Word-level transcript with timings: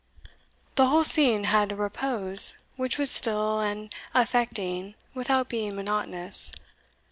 The 0.77 0.87
whole 0.87 1.03
scene 1.03 1.43
had 1.43 1.71
a 1.71 1.75
repose, 1.75 2.55
which 2.75 2.97
was 2.97 3.11
still 3.11 3.59
and 3.59 3.93
affecting 4.15 4.95
without 5.13 5.47
being 5.47 5.75
monotonous. 5.75 6.51